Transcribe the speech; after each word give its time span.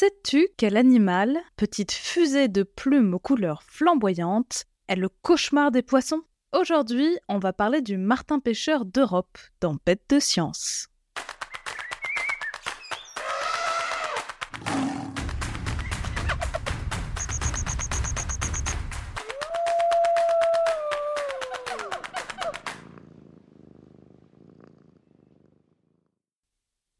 Sais-tu 0.00 0.48
quel 0.56 0.78
animal, 0.78 1.38
petite 1.56 1.92
fusée 1.92 2.48
de 2.48 2.62
plumes 2.62 3.12
aux 3.12 3.18
couleurs 3.18 3.62
flamboyantes, 3.62 4.64
est 4.88 4.96
le 4.96 5.10
cauchemar 5.10 5.70
des 5.70 5.82
poissons? 5.82 6.22
Aujourd'hui, 6.58 7.18
on 7.28 7.38
va 7.38 7.52
parler 7.52 7.82
du 7.82 7.98
martin 7.98 8.38
pêcheur 8.38 8.86
d'Europe 8.86 9.36
dans 9.60 9.76
Bête 9.84 10.08
de 10.08 10.18
science. 10.18 10.88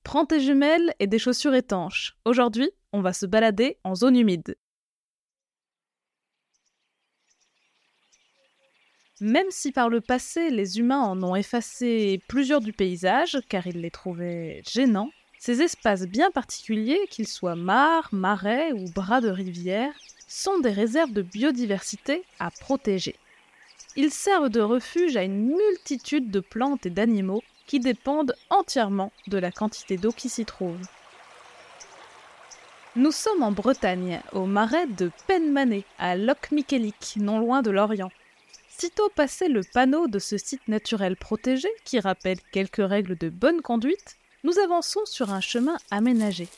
Prends 0.05 0.27
tes 0.27 0.41
jumelles 0.41 0.93
et 0.99 1.07
des 1.07 1.19
chaussures 1.19 1.55
étanches. 1.55 2.19
Aujourd'hui, 2.27 2.69
on 2.93 3.01
va 3.01 3.13
se 3.13 3.27
balader 3.27 3.79
en 3.85 3.95
zone 3.95 4.17
humide. 4.17 4.57
Même 9.21 9.51
si 9.51 9.71
par 9.71 9.91
le 9.91 10.01
passé 10.01 10.49
les 10.51 10.79
humains 10.79 11.03
en 11.03 11.23
ont 11.23 11.37
effacé 11.37 12.23
plusieurs 12.27 12.61
du 12.61 12.73
paysage 12.73 13.39
car 13.49 13.67
ils 13.67 13.81
les 13.81 13.91
trouvaient 13.91 14.63
gênants, 14.67 15.11
ces 15.39 15.63
espaces 15.63 16.07
bien 16.07 16.31
particuliers, 16.31 17.07
qu'ils 17.11 17.29
soient 17.29 17.57
mares, 17.57 18.09
marais 18.13 18.73
ou 18.73 18.85
bras 18.91 19.21
de 19.21 19.29
rivière, 19.29 19.93
sont 20.29 20.59
des 20.61 20.71
réserves 20.71 21.13
de 21.13 21.23
biodiversité 21.23 22.25
à 22.39 22.51
protéger. 22.51 23.17
Ils 23.97 24.11
servent 24.11 24.51
de 24.51 24.61
refuge 24.61 25.17
à 25.17 25.25
une 25.25 25.47
multitude 25.47 26.31
de 26.31 26.41
plantes 26.41 26.87
et 26.87 26.91
d'animaux 26.91 27.43
qui 27.67 27.81
dépendent 27.81 28.35
entièrement 28.49 29.13
de 29.27 29.39
la 29.39 29.51
quantité 29.51 29.97
d'eau 29.97 30.13
qui 30.13 30.29
s'y 30.29 30.45
trouve. 30.45 30.79
Nous 32.97 33.13
sommes 33.13 33.45
en 33.45 33.53
Bretagne, 33.53 34.21
au 34.33 34.47
marais 34.47 34.87
de 34.87 35.13
Penmanet, 35.29 35.85
à 35.99 36.17
Loch-Michelic, 36.17 37.15
non 37.17 37.39
loin 37.39 37.63
de 37.63 37.71
Lorient. 37.71 38.11
Sitôt 38.69 39.09
passé 39.15 39.49
le 39.49 39.63
panneau 39.63 40.09
de 40.09 40.19
ce 40.19 40.37
site 40.37 40.67
naturel 40.67 41.17
protégé, 41.17 41.69
qui 41.85 42.01
rappelle 42.01 42.41
quelques 42.53 42.85
règles 42.85 43.17
de 43.17 43.29
bonne 43.29 43.63
conduite, 43.63 44.17
nous 44.43 44.59
avançons 44.59 45.05
sur 45.05 45.31
un 45.31 45.41
chemin 45.41 45.77
aménagé. 45.91 46.49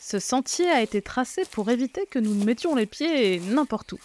Ce 0.00 0.18
sentier 0.18 0.70
a 0.70 0.80
été 0.80 1.02
tracé 1.02 1.42
pour 1.50 1.70
éviter 1.70 2.06
que 2.06 2.18
nous 2.18 2.34
ne 2.34 2.44
mettions 2.44 2.74
les 2.74 2.86
pieds 2.86 3.38
n'importe 3.40 3.92
où. 3.92 4.00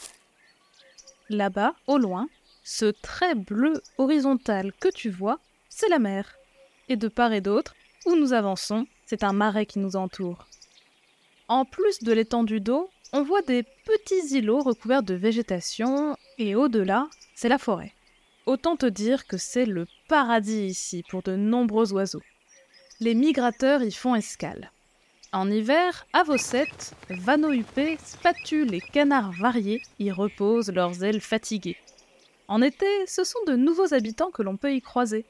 Là-bas, 1.30 1.74
au 1.88 1.98
loin, 1.98 2.28
ce 2.64 2.86
trait 2.88 3.36
bleu 3.36 3.82
horizontal 3.98 4.74
que 4.80 4.90
tu 4.90 5.10
vois 5.10 5.40
c'est 5.70 5.88
la 5.88 6.00
mer. 6.00 6.36
Et 6.90 6.98
de 6.98 7.08
part 7.08 7.32
et 7.32 7.40
d'autre, 7.40 7.74
où 8.06 8.16
nous 8.16 8.34
avançons, 8.34 8.86
c'est 9.06 9.24
un 9.24 9.32
marais 9.32 9.66
qui 9.66 9.80
nous 9.80 9.96
entoure. 9.96 10.46
En 11.50 11.66
plus 11.66 12.00
de 12.04 12.14
l'étendue 12.14 12.62
d'eau, 12.62 12.92
on 13.12 13.24
voit 13.24 13.42
des 13.42 13.64
petits 13.64 14.38
îlots 14.38 14.62
recouverts 14.62 15.02
de 15.02 15.16
végétation, 15.16 16.16
et 16.38 16.54
au-delà, 16.54 17.10
c'est 17.34 17.50
la 17.50 17.58
forêt. 17.58 17.92
Autant 18.46 18.76
te 18.76 18.86
dire 18.86 19.26
que 19.26 19.38
c'est 19.38 19.66
le 19.66 19.88
paradis 20.08 20.68
ici 20.68 21.04
pour 21.10 21.24
de 21.24 21.36
nombreux 21.36 21.92
oiseaux. 21.92 22.22
Les 23.00 23.16
migrateurs 23.16 23.82
y 23.82 23.92
font 23.92 24.14
escale. 24.14 24.72
En 25.32 25.50
hiver, 25.50 26.06
avocette, 26.14 26.94
vanneaux 27.10 27.52
huppés, 27.52 27.98
spatules 28.06 28.76
et 28.76 28.82
canards 28.82 29.32
variés 29.32 29.82
y 29.98 30.12
reposent 30.12 30.72
leurs 30.72 31.04
ailes 31.04 31.22
fatiguées. 31.22 31.78
En 32.48 32.62
été, 32.62 32.86
ce 33.08 33.24
sont 33.24 33.44
de 33.48 33.56
nouveaux 33.56 33.96
habitants 33.96 34.30
que 34.30 34.44
l'on 34.44 34.58
peut 34.58 34.76
y 34.76 34.82
croiser 34.82 35.26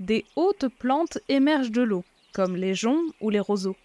des 0.00 0.24
hautes 0.34 0.66
plantes 0.66 1.18
émergent 1.28 1.70
de 1.70 1.82
l'eau, 1.82 2.04
comme 2.32 2.56
les 2.56 2.74
joncs 2.74 3.14
ou 3.20 3.30
les 3.30 3.38
roseaux. 3.38 3.76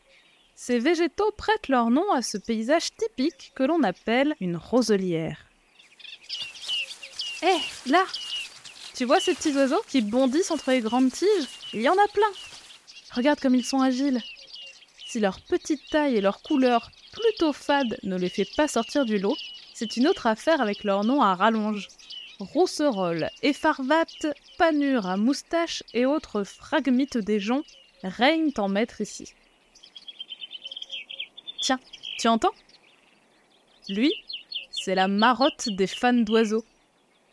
Ces 0.56 0.80
végétaux 0.80 1.32
prêtent 1.38 1.68
leur 1.68 1.90
nom 1.90 2.10
à 2.14 2.22
ce 2.22 2.38
paysage 2.38 2.96
typique 2.96 3.52
que 3.56 3.64
l'on 3.64 3.84
appelle 3.84 4.36
une 4.40 4.56
roselière. 4.56 5.46
Hé, 7.44 7.48
eh, 7.48 7.90
là 7.90 8.06
Tu 8.94 9.04
vois 9.04 9.20
ces 9.20 9.36
petits 9.36 9.54
oiseaux 9.54 9.84
qui 9.90 10.02
bondissent 10.02 10.52
entre 10.52 10.72
les 10.72 10.80
grandes 10.80 11.12
tiges? 11.12 11.48
Il 11.74 11.82
y 11.82 11.90
en 11.90 11.94
a 11.94 12.08
plein 12.14 12.32
Regarde 13.12 13.40
comme 13.40 13.56
ils 13.56 13.66
sont 13.66 13.82
agiles. 13.82 14.22
Si 15.06 15.20
leur 15.20 15.42
petite 15.42 15.90
taille 15.90 16.16
et 16.16 16.22
leur 16.22 16.42
couleur 16.42 16.90
plutôt 17.12 17.54
fade 17.54 17.98
ne 18.04 18.18
les 18.18 18.30
fait 18.30 18.48
pas 18.56 18.68
sortir 18.68 19.06
du 19.06 19.20
lot, 19.20 19.36
c'est 19.74 19.98
une 19.98 20.08
autre 20.08 20.26
affaire 20.26 20.62
avec 20.62 20.86
leur 20.86 21.04
nom 21.04 21.22
à 21.22 21.36
rallonge 21.36 21.90
rousserolle, 22.40 23.30
effarvate, 23.42 24.28
panure 24.58 25.06
à 25.06 25.18
moustache 25.18 25.84
et 25.94 26.06
autres 26.06 26.44
fragmites 26.44 27.18
des 27.18 27.40
joncs 27.40 27.66
règnent 28.04 28.52
en 28.58 28.70
maître 28.70 29.02
ici. 29.02 29.34
Tiens, 31.66 31.80
tu 32.20 32.28
entends? 32.28 32.54
Lui, 33.90 34.14
c'est 34.70 34.94
la 34.94 35.08
marotte 35.08 35.70
des 35.70 35.88
fans 35.88 36.14
d'oiseaux. 36.14 36.64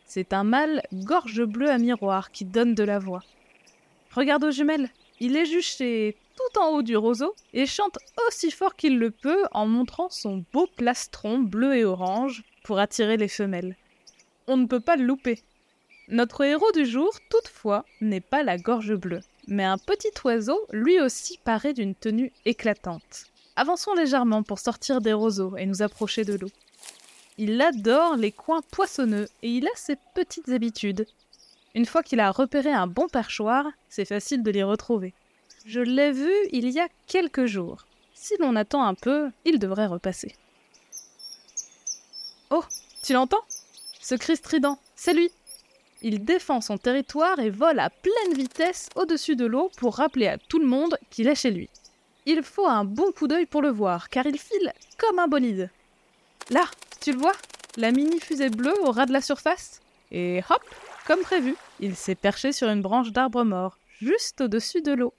C'est 0.06 0.32
un 0.32 0.42
mâle 0.42 0.82
gorge 0.92 1.44
bleue 1.44 1.68
à 1.68 1.76
miroir 1.76 2.30
qui 2.30 2.46
donne 2.46 2.74
de 2.74 2.82
la 2.82 2.98
voix. 2.98 3.22
Regarde 4.14 4.44
aux 4.44 4.50
jumelles, 4.50 4.88
il 5.20 5.36
est 5.36 5.44
juché 5.44 6.16
tout 6.34 6.58
en 6.58 6.68
haut 6.68 6.82
du 6.82 6.96
roseau 6.96 7.34
et 7.52 7.66
chante 7.66 7.98
aussi 8.26 8.50
fort 8.50 8.74
qu'il 8.74 8.98
le 8.98 9.10
peut 9.10 9.44
en 9.52 9.66
montrant 9.66 10.08
son 10.08 10.46
beau 10.50 10.66
plastron 10.78 11.38
bleu 11.38 11.76
et 11.76 11.84
orange 11.84 12.42
pour 12.64 12.78
attirer 12.78 13.18
les 13.18 13.28
femelles 13.28 13.76
on 14.46 14.56
ne 14.56 14.66
peut 14.66 14.80
pas 14.80 14.96
le 14.96 15.04
louper. 15.04 15.42
Notre 16.08 16.44
héros 16.44 16.72
du 16.72 16.84
jour, 16.84 17.10
toutefois, 17.30 17.84
n'est 18.00 18.20
pas 18.20 18.42
la 18.42 18.58
gorge 18.58 18.94
bleue, 18.94 19.20
mais 19.46 19.64
un 19.64 19.78
petit 19.78 20.10
oiseau, 20.24 20.58
lui 20.72 21.00
aussi 21.00 21.38
paré 21.44 21.74
d'une 21.74 21.94
tenue 21.94 22.32
éclatante. 22.44 23.31
Avançons 23.54 23.94
légèrement 23.94 24.42
pour 24.42 24.58
sortir 24.58 25.00
des 25.00 25.12
roseaux 25.12 25.56
et 25.56 25.66
nous 25.66 25.82
approcher 25.82 26.24
de 26.24 26.34
l'eau. 26.34 26.50
Il 27.36 27.60
adore 27.60 28.16
les 28.16 28.32
coins 28.32 28.62
poissonneux 28.70 29.28
et 29.42 29.50
il 29.50 29.66
a 29.66 29.76
ses 29.76 29.96
petites 30.14 30.48
habitudes. 30.48 31.06
Une 31.74 31.86
fois 31.86 32.02
qu'il 32.02 32.20
a 32.20 32.30
repéré 32.30 32.70
un 32.70 32.86
bon 32.86 33.08
perchoir, 33.08 33.66
c'est 33.88 34.04
facile 34.04 34.42
de 34.42 34.50
l'y 34.50 34.62
retrouver. 34.62 35.12
Je 35.66 35.80
l'ai 35.80 36.12
vu 36.12 36.32
il 36.50 36.70
y 36.70 36.80
a 36.80 36.88
quelques 37.06 37.46
jours. 37.46 37.86
Si 38.14 38.34
l'on 38.40 38.56
attend 38.56 38.84
un 38.84 38.94
peu, 38.94 39.30
il 39.44 39.58
devrait 39.58 39.86
repasser. 39.86 40.34
Oh, 42.50 42.64
tu 43.02 43.12
l'entends? 43.12 43.44
Ce 44.00 44.14
cri 44.14 44.36
strident, 44.36 44.78
c'est 44.96 45.14
lui. 45.14 45.30
Il 46.02 46.24
défend 46.24 46.60
son 46.60 46.78
territoire 46.78 47.38
et 47.38 47.50
vole 47.50 47.78
à 47.78 47.90
pleine 47.90 48.34
vitesse 48.34 48.88
au-dessus 48.96 49.36
de 49.36 49.46
l'eau 49.46 49.70
pour 49.76 49.96
rappeler 49.96 50.26
à 50.26 50.38
tout 50.38 50.58
le 50.58 50.66
monde 50.66 50.98
qu'il 51.10 51.28
est 51.28 51.34
chez 51.34 51.50
lui. 51.50 51.70
Il 52.24 52.42
faut 52.44 52.66
un 52.66 52.84
bon 52.84 53.10
coup 53.10 53.26
d'œil 53.26 53.46
pour 53.46 53.62
le 53.62 53.70
voir, 53.70 54.08
car 54.08 54.26
il 54.26 54.38
file 54.38 54.72
comme 54.96 55.18
un 55.18 55.26
bolide. 55.26 55.70
Là, 56.50 56.64
tu 57.00 57.12
le 57.12 57.18
vois 57.18 57.32
La 57.76 57.90
mini-fusée 57.90 58.48
bleue 58.48 58.80
au 58.84 58.92
ras 58.92 59.06
de 59.06 59.12
la 59.12 59.20
surface 59.20 59.80
Et 60.12 60.40
hop 60.48 60.62
Comme 61.06 61.20
prévu, 61.22 61.56
il 61.80 61.96
s'est 61.96 62.14
perché 62.14 62.52
sur 62.52 62.68
une 62.68 62.80
branche 62.80 63.10
d'arbre 63.10 63.42
mort, 63.42 63.78
juste 64.00 64.40
au-dessus 64.40 64.82
de 64.82 64.92
l'eau. 64.92 65.14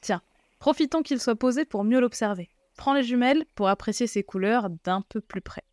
Tiens, 0.00 0.22
profitons 0.60 1.02
qu'il 1.02 1.20
soit 1.20 1.34
posé 1.34 1.64
pour 1.64 1.82
mieux 1.82 2.00
l'observer. 2.00 2.48
Prends 2.76 2.94
les 2.94 3.02
jumelles 3.02 3.44
pour 3.56 3.68
apprécier 3.68 4.06
ses 4.06 4.22
couleurs 4.22 4.70
d'un 4.84 5.02
peu 5.02 5.20
plus 5.20 5.40
près. 5.40 5.64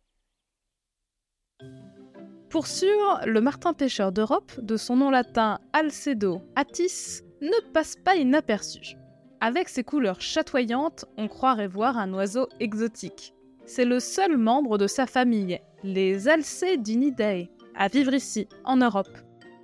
Pour 2.50 2.66
sûr, 2.66 3.20
le 3.24 3.40
martin 3.40 3.72
pêcheur 3.72 4.10
d'Europe, 4.10 4.52
de 4.60 4.76
son 4.76 4.96
nom 4.96 5.10
latin 5.10 5.60
Alcedo 5.72 6.42
atis, 6.56 7.22
ne 7.40 7.72
passe 7.72 7.94
pas 7.96 8.16
inaperçu. 8.16 8.96
Avec 9.40 9.68
ses 9.68 9.84
couleurs 9.84 10.20
chatoyantes, 10.20 11.04
on 11.18 11.28
croirait 11.28 11.68
voir 11.68 11.98
un 11.98 12.12
oiseau 12.14 12.48
exotique. 12.58 13.34
C'est 13.66 13.84
le 13.84 14.00
seul 14.00 14.38
membre 14.38 14.78
de 14.78 14.86
sa 14.86 15.06
famille, 15.06 15.60
les 15.82 16.28
Alcedinidae, 16.28 17.48
à 17.74 17.88
vivre 17.88 18.14
ici, 18.14 18.48
en 18.64 18.78
Europe. 18.78 19.18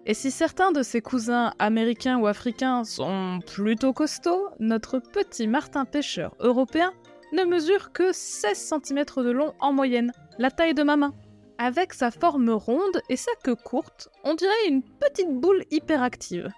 Et 0.05 0.15
si 0.15 0.31
certains 0.31 0.73
de 0.73 0.83
ses 0.83 1.01
cousins 1.01 1.55
américains 1.59 2.19
ou 2.19 2.27
africains 2.27 2.85
sont 2.85 3.39
plutôt 3.47 3.93
costauds, 3.93 4.49
notre 4.59 4.99
petit 4.99 5.47
martin 5.47 5.85
pêcheur 5.85 6.35
européen 6.41 6.93
ne 7.33 7.45
mesure 7.45 7.93
que 7.93 8.13
16 8.13 8.75
cm 8.85 9.05
de 9.25 9.31
long 9.31 9.55
en 9.61 9.73
moyenne, 9.73 10.13
la 10.39 10.51
taille 10.51 10.75
de 10.75 10.83
ma 10.83 10.97
main. 10.97 11.15
Avec 11.57 11.95
sa 11.95 12.11
forme 12.11 12.51
ronde 12.51 13.01
et 13.09 13.17
sa 13.17 13.31
queue 13.43 13.55
courte, 13.55 14.09
on 14.25 14.35
dirait 14.35 14.69
une 14.69 14.83
petite 14.83 15.33
boule 15.33 15.65
hyperactive. 15.71 16.51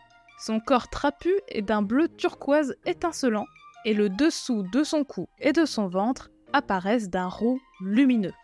Son 0.44 0.60
corps 0.60 0.88
trapu 0.88 1.32
est 1.48 1.62
d'un 1.62 1.80
bleu 1.80 2.06
turquoise 2.06 2.76
étincelant 2.84 3.46
et 3.86 3.94
le 3.94 4.10
dessous 4.10 4.62
de 4.74 4.84
son 4.84 5.02
cou 5.02 5.26
et 5.38 5.54
de 5.54 5.64
son 5.64 5.88
ventre 5.88 6.30
apparaissent 6.52 7.08
d'un 7.08 7.28
roux 7.28 7.58
lumineux. 7.80 8.34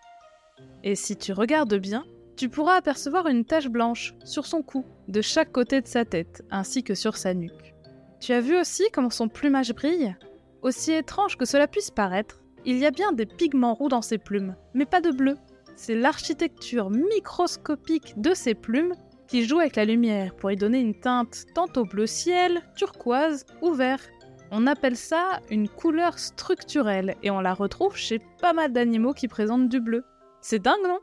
Et 0.82 0.94
si 0.94 1.14
tu 1.14 1.34
regardes 1.34 1.74
bien, 1.74 2.06
tu 2.38 2.48
pourras 2.48 2.76
apercevoir 2.76 3.26
une 3.26 3.44
tache 3.44 3.68
blanche 3.68 4.14
sur 4.24 4.46
son 4.46 4.62
cou, 4.62 4.86
de 5.08 5.20
chaque 5.20 5.52
côté 5.52 5.82
de 5.82 5.86
sa 5.86 6.06
tête, 6.06 6.42
ainsi 6.50 6.82
que 6.82 6.94
sur 6.94 7.18
sa 7.18 7.34
nuque. 7.34 7.74
Tu 8.18 8.32
as 8.32 8.40
vu 8.40 8.58
aussi 8.58 8.84
comment 8.94 9.10
son 9.10 9.28
plumage 9.28 9.74
brille? 9.74 10.16
Aussi 10.62 10.92
étrange 10.92 11.36
que 11.36 11.44
cela 11.44 11.68
puisse 11.68 11.90
paraître, 11.90 12.40
il 12.64 12.78
y 12.78 12.86
a 12.86 12.90
bien 12.90 13.12
des 13.12 13.26
pigments 13.26 13.74
roux 13.74 13.90
dans 13.90 14.00
ses 14.00 14.16
plumes, 14.16 14.56
mais 14.72 14.86
pas 14.86 15.02
de 15.02 15.10
bleu, 15.10 15.36
c'est 15.76 15.96
l'architecture 15.96 16.88
microscopique 16.88 18.18
de 18.18 18.32
ces 18.32 18.54
plumes 18.54 18.94
qui 19.30 19.44
joue 19.44 19.60
avec 19.60 19.76
la 19.76 19.84
lumière 19.84 20.34
pour 20.34 20.50
y 20.50 20.56
donner 20.56 20.80
une 20.80 20.98
teinte 20.98 21.46
tantôt 21.54 21.84
bleu 21.84 22.08
ciel, 22.08 22.62
turquoise 22.74 23.46
ou 23.62 23.72
vert. 23.72 24.00
On 24.50 24.66
appelle 24.66 24.96
ça 24.96 25.38
une 25.50 25.68
couleur 25.68 26.18
structurelle 26.18 27.14
et 27.22 27.30
on 27.30 27.40
la 27.40 27.54
retrouve 27.54 27.96
chez 27.96 28.18
pas 28.40 28.52
mal 28.52 28.72
d'animaux 28.72 29.12
qui 29.12 29.28
présentent 29.28 29.68
du 29.68 29.80
bleu. 29.80 30.04
C'est 30.40 30.58
dingue, 30.58 30.82
non? 30.82 30.98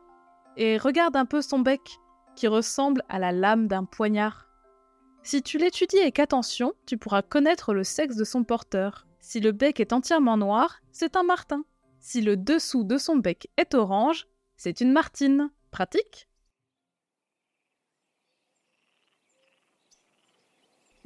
Et 0.57 0.77
regarde 0.77 1.15
un 1.15 1.25
peu 1.25 1.41
son 1.41 1.59
bec, 1.59 2.00
qui 2.35 2.47
ressemble 2.47 3.01
à 3.07 3.18
la 3.18 3.31
lame 3.31 3.68
d'un 3.68 3.85
poignard. 3.85 4.50
Si 5.24 5.41
tu 5.41 5.57
l'étudies 5.57 6.00
avec 6.00 6.19
attention, 6.19 6.74
tu 6.85 6.97
pourras 6.97 7.21
connaître 7.21 7.74
le 7.74 7.85
sexe 7.85 8.18
de 8.18 8.25
son 8.25 8.44
porteur. 8.44 9.07
Si 9.21 9.39
le 9.39 9.53
bec 9.53 9.79
est 9.79 9.94
entièrement 9.94 10.35
noir, 10.35 10.81
c'est 10.91 11.15
un 11.15 11.24
martin. 11.24 11.63
Si 12.01 12.19
le 12.19 12.35
dessous 12.35 12.83
de 12.83 12.97
son 12.97 13.15
bec 13.15 13.50
est 13.56 13.74
orange, 13.74 14.27
c'est 14.57 14.81
une 14.81 14.91
martine. 14.91 15.50
Pratique? 15.71 16.26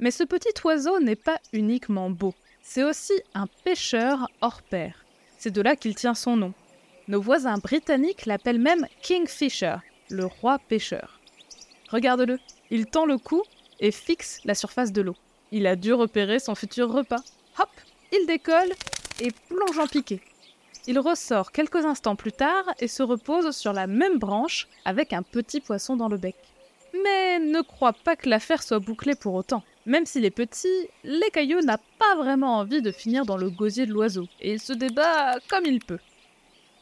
Mais 0.02 0.10
ce 0.10 0.24
petit 0.24 0.52
oiseau 0.64 0.98
n'est 0.98 1.14
pas 1.14 1.38
uniquement 1.52 2.10
beau, 2.10 2.34
c'est 2.60 2.82
aussi 2.82 3.12
un 3.34 3.46
pêcheur 3.62 4.28
hors 4.40 4.60
pair. 4.60 5.04
C'est 5.38 5.52
de 5.52 5.62
là 5.62 5.76
qu'il 5.76 5.94
tient 5.94 6.14
son 6.14 6.36
nom. 6.36 6.52
Nos 7.06 7.22
voisins 7.22 7.58
britanniques 7.58 8.26
l'appellent 8.26 8.58
même 8.58 8.88
Kingfisher, 9.00 9.76
le 10.10 10.26
roi 10.26 10.58
pêcheur. 10.58 11.20
Regarde-le, 11.88 12.40
il 12.70 12.86
tend 12.86 13.06
le 13.06 13.16
cou 13.16 13.44
et 13.78 13.92
fixe 13.92 14.40
la 14.44 14.56
surface 14.56 14.90
de 14.90 15.02
l'eau. 15.02 15.14
Il 15.52 15.68
a 15.68 15.76
dû 15.76 15.92
repérer 15.92 16.40
son 16.40 16.56
futur 16.56 16.90
repas. 16.90 17.22
Hop, 17.60 17.70
il 18.10 18.26
décolle 18.26 18.72
et 19.20 19.30
plonge 19.48 19.78
en 19.78 19.86
piqué. 19.86 20.20
Il 20.88 20.98
ressort 20.98 21.52
quelques 21.52 21.84
instants 21.84 22.16
plus 22.16 22.32
tard 22.32 22.64
et 22.80 22.88
se 22.88 23.04
repose 23.04 23.56
sur 23.56 23.72
la 23.72 23.86
même 23.86 24.18
branche 24.18 24.66
avec 24.84 25.12
un 25.12 25.22
petit 25.22 25.60
poisson 25.60 25.94
dans 25.94 26.08
le 26.08 26.16
bec. 26.16 26.34
Mais 27.04 27.38
ne 27.38 27.62
crois 27.62 27.92
pas 27.92 28.16
que 28.16 28.28
l'affaire 28.28 28.64
soit 28.64 28.80
bouclée 28.80 29.14
pour 29.14 29.34
autant. 29.34 29.62
Même 29.84 30.06
s'il 30.06 30.24
est 30.24 30.30
petit, 30.30 30.88
l'écailleux 31.02 31.60
n'a 31.60 31.78
pas 31.98 32.14
vraiment 32.16 32.58
envie 32.58 32.82
de 32.82 32.92
finir 32.92 33.26
dans 33.26 33.36
le 33.36 33.50
gosier 33.50 33.84
de 33.86 33.92
l'oiseau, 33.92 34.28
et 34.40 34.52
il 34.52 34.60
se 34.60 34.72
débat 34.72 35.38
comme 35.48 35.66
il 35.66 35.80
peut. 35.80 35.98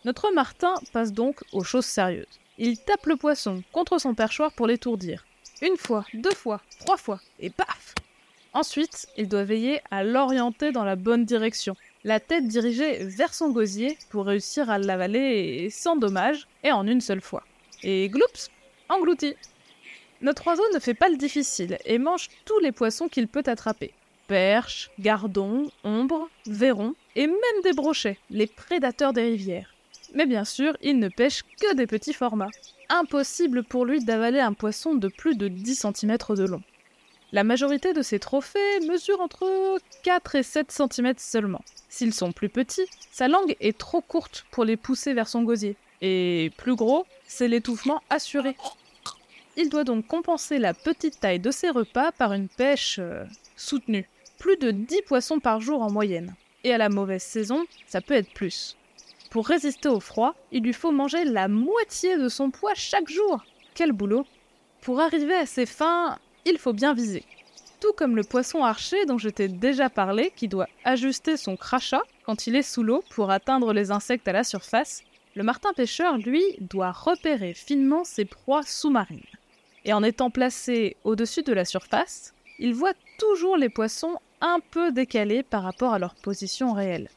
Notre 0.05 0.33
Martin 0.33 0.75
passe 0.93 1.13
donc 1.13 1.41
aux 1.53 1.65
choses 1.65 1.87
sérieuses. 1.87 2.41
Il 2.59 2.79
tape 2.79 3.07
le 3.07 3.17
poisson 3.17 3.63
contre 3.73 3.99
son 3.99 4.15
perchoir 4.15 4.53
pour 4.53 4.67
l'étourdir. 4.67 5.25
Une 5.63 5.77
fois, 5.77 6.05
deux 6.15 6.35
fois, 6.35 6.61
trois 6.79 6.97
fois, 6.97 7.21
et 7.39 7.51
paf 7.51 7.95
Ensuite, 8.53 9.07
il 9.17 9.29
doit 9.29 9.45
veiller 9.45 9.81
à 9.91 10.03
l'orienter 10.03 10.73
dans 10.73 10.85
la 10.85 10.97
bonne 10.97 11.25
direction, 11.25 11.77
la 12.03 12.19
tête 12.19 12.49
dirigée 12.49 13.05
vers 13.05 13.33
son 13.33 13.51
gosier 13.51 13.97
pour 14.11 14.27
réussir 14.27 14.69
à 14.69 14.79
l'avaler 14.79 15.71
sans 15.71 15.97
dommage 15.97 16.49
et 16.65 16.73
en 16.73 16.87
une 16.87 17.01
seule 17.01 17.21
fois. 17.21 17.45
Et 17.83 18.09
gloups, 18.09 18.49
englouti. 18.89 19.35
Notre 20.23 20.47
oiseau 20.47 20.65
ne 20.75 20.79
fait 20.79 20.95
pas 20.95 21.09
le 21.09 21.17
difficile 21.17 21.79
et 21.87 21.99
mange 21.99 22.29
tous 22.45 22.59
les 22.59 22.73
poissons 22.73 23.09
qu'il 23.09 23.27
peut 23.27 23.43
attraper. 23.47 23.95
Perches, 24.27 24.91
gardons, 24.99 25.71
ombres, 25.83 26.29
verrons 26.47 26.95
et 27.17 27.27
même 27.27 27.63
des 27.65 27.73
brochets, 27.73 28.19
les 28.29 28.47
prédateurs 28.47 29.13
des 29.13 29.23
rivières. 29.23 29.75
Mais 30.15 30.27
bien 30.27 30.45
sûr, 30.45 30.77
il 30.83 30.99
ne 30.99 31.09
pêche 31.09 31.43
que 31.43 31.75
des 31.75 31.87
petits 31.87 32.13
formats. 32.13 32.51
Impossible 32.89 33.65
pour 33.65 33.87
lui 33.87 34.05
d'avaler 34.05 34.41
un 34.41 34.53
poisson 34.53 34.95
de 34.95 35.09
plus 35.09 35.37
de 35.37 35.49
10 35.49 35.87
cm 35.95 36.19
de 36.37 36.45
long. 36.45 36.63
La 37.33 37.45
majorité 37.45 37.93
de 37.93 38.03
ces 38.03 38.19
trophées 38.19 38.81
mesurent 38.89 39.21
entre 39.21 39.79
4 40.03 40.35
et 40.35 40.43
7 40.43 40.71
cm 40.71 41.15
seulement. 41.17 41.63
S'ils 41.89 42.13
sont 42.13 42.33
plus 42.33 42.49
petits, 42.49 42.87
sa 43.13 43.29
langue 43.29 43.57
est 43.61 43.79
trop 43.79 44.01
courte 44.01 44.45
pour 44.51 44.65
les 44.65 44.77
pousser 44.77 45.15
vers 45.15 45.29
son 45.29 45.45
gosier. 45.45 45.77
Et 46.03 46.51
plus 46.57 46.75
gros, 46.75 47.07
c'est 47.27 47.49
l'étouffement 47.49 48.03
assuré. 48.11 48.57
Il 49.63 49.69
doit 49.69 49.85
donc 49.85 50.07
compenser 50.07 50.59
la 50.59 50.73
petite 50.73 51.21
taille 51.21 51.39
de 51.39 51.51
ses 51.51 51.69
repas 51.69 52.13
par 52.13 52.33
une 52.33 52.49
pêche 52.49 52.97
euh, 52.99 53.27
soutenue. 53.57 54.09
Plus 54.39 54.57
de 54.57 54.71
10 54.71 55.03
poissons 55.03 55.39
par 55.39 55.61
jour 55.61 55.83
en 55.83 55.93
moyenne. 55.93 56.35
Et 56.65 56.73
à 56.73 56.79
la 56.79 56.89
mauvaise 56.89 57.23
saison, 57.23 57.67
ça 57.87 58.01
peut 58.01 58.15
être 58.15 58.33
plus. 58.33 58.79
Pour 59.31 59.47
résister 59.47 59.91
au 59.91 60.01
froid, 60.01 60.35
il 60.51 60.63
lui 60.63 60.73
faut 60.73 60.93
manger 60.93 61.27
la 61.27 61.47
moitié 61.47 62.17
de 62.17 62.31
son 62.31 62.51
poids 62.51 62.73
chaque 62.75 63.11
jour. 63.11 63.45
Quel 63.75 63.93
boulot 63.93 64.25
Pour 64.81 64.99
arriver 64.99 65.35
à 65.35 65.45
ses 65.45 65.67
fins, 65.67 66.17
il 66.47 66.57
faut 66.57 66.73
bien 66.73 66.95
viser. 66.95 67.25
Tout 67.83 67.93
comme 67.93 68.17
le 68.17 68.25
poisson 68.25 68.65
archer 68.65 69.05
dont 69.05 69.19
je 69.19 69.29
t'ai 69.29 69.49
déjà 69.49 69.91
parlé, 69.91 70.33
qui 70.35 70.49
doit 70.49 70.69
ajuster 70.85 71.37
son 71.37 71.59
crachat 71.59 72.03
quand 72.25 72.47
il 72.47 72.57
est 72.57 72.63
sous 72.63 72.83
l'eau 72.83 73.05
pour 73.11 73.31
atteindre 73.31 73.75
les 73.75 73.91
insectes 73.91 74.27
à 74.27 74.33
la 74.33 74.43
surface, 74.43 75.03
le 75.37 75.43
martin 75.43 75.75
pêcheur, 75.75 76.17
lui, 76.17 76.43
doit 76.61 76.93
repérer 76.93 77.53
finement 77.53 78.05
ses 78.05 78.25
proies 78.25 78.63
sous-marines. 78.63 79.21
Et 79.85 79.93
en 79.93 80.03
étant 80.03 80.31
placé 80.31 80.97
au-dessus 81.05 81.43
de 81.43 81.53
la 81.53 81.65
surface, 81.65 82.35
il 82.59 82.75
voit 82.75 82.93
toujours 83.19 83.57
les 83.57 83.69
poissons 83.69 84.17
un 84.41 84.59
peu 84.71 84.93
décalés 84.93 85.43
par 85.43 85.63
rapport 85.63 85.95
à 85.95 85.99
leur 85.99 86.15
position 86.15 86.73
réelle. 86.73 87.09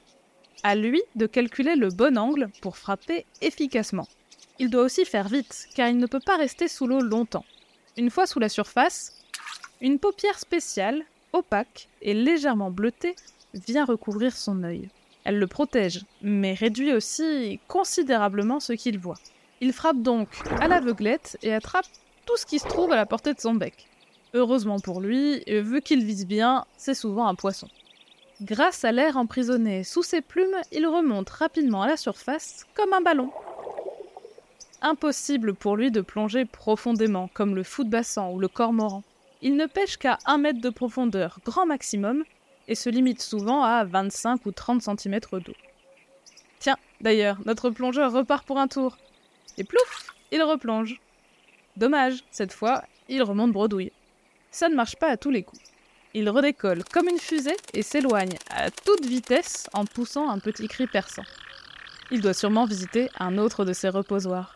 À 0.63 0.75
lui 0.75 1.01
de 1.15 1.25
calculer 1.25 1.75
le 1.75 1.89
bon 1.89 2.17
angle 2.17 2.49
pour 2.61 2.77
frapper 2.77 3.25
efficacement. 3.41 4.07
Il 4.59 4.69
doit 4.69 4.83
aussi 4.83 5.03
faire 5.03 5.27
vite, 5.27 5.67
car 5.75 5.89
il 5.89 5.97
ne 5.97 6.05
peut 6.05 6.19
pas 6.19 6.37
rester 6.37 6.67
sous 6.67 6.87
l'eau 6.87 7.01
longtemps. 7.01 7.45
Une 7.97 8.09
fois 8.09 8.25
sous 8.25 8.39
la 8.39 8.49
surface, 8.49 9.23
une 9.81 9.99
paupière 9.99 10.39
spéciale, 10.39 11.03
opaque 11.33 11.89
et 12.01 12.13
légèrement 12.13 12.71
bleutée, 12.71 13.15
vient 13.53 13.85
recouvrir 13.85 14.35
son 14.35 14.63
œil. 14.63 14.89
Elle 15.25 15.39
le 15.39 15.47
protège, 15.47 16.05
mais 16.21 16.53
réduit 16.53 16.93
aussi 16.93 17.59
considérablement 17.67 18.59
ce 18.59 18.73
qu'il 18.73 18.99
voit. 18.99 19.19
Il 19.61 19.73
frappe 19.73 20.01
donc 20.01 20.29
à 20.59 20.67
l'aveuglette 20.67 21.37
et 21.41 21.53
attrape 21.53 21.87
tout 22.25 22.37
ce 22.37 22.45
qui 22.45 22.59
se 22.59 22.67
trouve 22.67 22.91
à 22.91 22.95
la 22.95 23.05
portée 23.05 23.33
de 23.33 23.39
son 23.39 23.53
bec. 23.53 23.87
Heureusement 24.33 24.79
pour 24.79 25.01
lui, 25.01 25.43
vu 25.47 25.81
qu'il 25.81 26.03
vise 26.03 26.25
bien, 26.25 26.65
c'est 26.77 26.95
souvent 26.95 27.27
un 27.27 27.35
poisson. 27.35 27.67
Grâce 28.41 28.83
à 28.83 28.91
l'air 28.91 29.17
emprisonné 29.17 29.83
sous 29.83 30.03
ses 30.03 30.21
plumes, 30.21 30.55
il 30.71 30.87
remonte 30.87 31.29
rapidement 31.29 31.83
à 31.83 31.87
la 31.87 31.97
surface 31.97 32.65
comme 32.73 32.93
un 32.93 33.01
ballon. 33.01 33.31
Impossible 34.81 35.53
pour 35.53 35.77
lui 35.77 35.91
de 35.91 36.01
plonger 36.01 36.45
profondément 36.45 37.29
comme 37.33 37.55
le 37.55 37.63
fou 37.63 37.83
de 37.83 37.89
bassin 37.89 38.27
ou 38.29 38.39
le 38.39 38.47
cormoran. 38.47 39.03
Il 39.41 39.55
ne 39.55 39.65
pêche 39.65 39.97
qu'à 39.97 40.17
1 40.25 40.39
mètre 40.39 40.61
de 40.61 40.69
profondeur, 40.69 41.39
grand 41.45 41.65
maximum, 41.65 42.23
et 42.67 42.75
se 42.75 42.89
limite 42.89 43.21
souvent 43.21 43.61
à 43.63 43.83
25 43.83 44.45
ou 44.45 44.51
30 44.51 44.81
cm 44.81 45.19
d'eau. 45.33 45.53
Tiens, 46.59 46.77
d'ailleurs, 47.01 47.37
notre 47.45 47.69
plongeur 47.69 48.11
repart 48.11 48.45
pour 48.47 48.57
un 48.57 48.67
tour. 48.67 48.97
Et 49.57 49.63
plouf, 49.63 50.07
il 50.31 50.41
replonge. 50.41 50.99
Dommage, 51.75 52.23
cette 52.31 52.53
fois, 52.53 52.83
il 53.09 53.23
remonte 53.23 53.51
bredouille. 53.51 53.91
Ça 54.51 54.69
ne 54.69 54.75
marche 54.75 54.95
pas 54.95 55.07
à 55.07 55.17
tous 55.17 55.31
les 55.31 55.43
coups. 55.43 55.61
Il 56.13 56.29
redécolle 56.29 56.83
comme 56.83 57.09
une 57.09 57.17
fusée 57.17 57.57
et 57.73 57.81
s'éloigne 57.81 58.37
à 58.51 58.69
toute 58.69 59.05
vitesse 59.05 59.67
en 59.73 59.85
poussant 59.85 60.29
un 60.29 60.37
petit 60.37 60.67
cri 60.67 60.85
perçant. 60.85 61.23
Il 62.11 62.21
doit 62.21 62.35
sûrement 62.35 62.65
visiter 62.65 63.09
un 63.19 63.39
autre 63.39 63.65
de 63.65 63.73
ses 63.73 63.89
reposoirs. 63.89 64.55